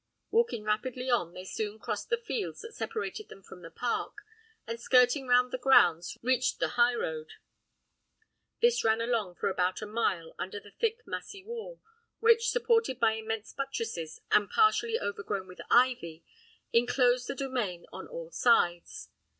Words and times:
Walking 0.31 0.63
rapidly 0.63 1.11
on, 1.11 1.35
they 1.35 1.43
soon 1.45 1.77
crossed 1.77 2.09
the 2.09 2.17
fields 2.17 2.61
that 2.61 2.73
separated 2.73 3.29
them 3.29 3.43
from 3.43 3.61
the 3.61 3.69
park, 3.69 4.17
and 4.65 4.81
skirting 4.81 5.27
round 5.27 5.51
the 5.53 5.59
grounds 5.59 6.17
reached 6.23 6.57
the 6.57 6.69
high 6.69 6.95
road. 6.95 7.33
This 8.61 8.83
ran 8.83 8.99
along 8.99 9.35
for 9.35 9.47
about 9.47 9.79
a 9.83 9.85
mile 9.85 10.33
under 10.39 10.59
the 10.59 10.71
thick 10.71 11.05
massy 11.05 11.43
wall, 11.43 11.79
which, 12.19 12.49
supported 12.49 12.99
by 12.99 13.11
immense 13.11 13.53
buttresses, 13.53 14.19
and 14.31 14.49
partially 14.49 14.99
overgrown 14.99 15.45
with 15.47 15.61
ivy, 15.69 16.25
enclosed 16.73 17.27
the 17.27 17.35
domain 17.35 17.85
on 17.93 18.07
all 18.07 18.31
sides. 18.31 19.09